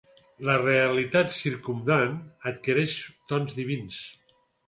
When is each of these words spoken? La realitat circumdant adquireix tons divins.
La 0.47 0.53
realitat 0.61 1.35
circumdant 1.39 2.17
adquireix 2.53 2.97
tons 3.33 3.59
divins. 3.61 4.01